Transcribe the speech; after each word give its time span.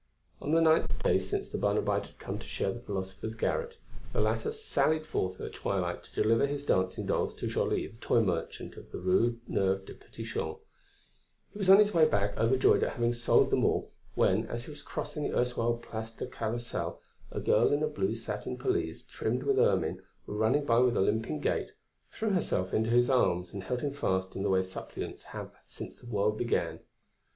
On 0.41 0.49
the 0.51 0.61
ninth 0.61 1.03
day 1.03 1.19
since 1.19 1.51
the 1.51 1.59
Barnabite 1.59 2.07
had 2.07 2.17
come 2.17 2.39
to 2.39 2.47
share 2.47 2.71
the 2.73 2.79
philosopher's 2.79 3.35
garret, 3.35 3.77
the 4.13 4.19
latter 4.19 4.51
sallied 4.51 5.05
forth 5.05 5.39
at 5.39 5.53
twilight 5.53 6.03
to 6.03 6.23
deliver 6.23 6.47
his 6.47 6.65
dancing 6.65 7.05
dolls 7.05 7.35
to 7.35 7.45
Joly, 7.45 7.85
the 7.85 7.97
toy 7.97 8.19
merchant 8.21 8.77
of 8.77 8.91
the 8.91 8.97
Rue 8.97 9.39
Neuve 9.47 9.85
des 9.85 9.93
Petits 9.93 10.27
Champs. 10.31 10.65
He 11.51 11.59
was 11.59 11.69
on 11.69 11.77
his 11.77 11.93
way 11.93 12.07
back 12.07 12.35
overjoyed 12.35 12.81
at 12.81 12.93
having 12.93 13.13
sold 13.13 13.51
them 13.51 13.63
all, 13.63 13.91
when, 14.15 14.47
as 14.47 14.65
he 14.65 14.71
was 14.71 14.81
crossing 14.81 15.21
the 15.29 15.37
erstwhile 15.37 15.77
Place 15.77 16.09
du 16.09 16.25
Carrousel, 16.25 16.99
a 17.31 17.39
girl 17.39 17.71
in 17.71 17.83
a 17.83 17.87
blue 17.87 18.15
satin 18.15 18.57
pelisse 18.57 19.03
trimmed 19.03 19.43
with 19.43 19.59
ermine, 19.59 20.01
running 20.25 20.65
by 20.65 20.79
with 20.79 20.97
a 20.97 21.01
limping 21.01 21.41
gait, 21.41 21.73
threw 22.11 22.31
herself 22.31 22.73
into 22.73 22.89
his 22.89 23.07
arms 23.07 23.53
and 23.53 23.65
held 23.65 23.81
him 23.81 23.93
fast 23.93 24.35
in 24.35 24.41
the 24.41 24.49
way 24.49 24.63
suppliants 24.63 25.25
have 25.25 25.53
had 25.53 25.59
since 25.67 26.01
the 26.01 26.09
world 26.09 26.39
began. 26.39 26.79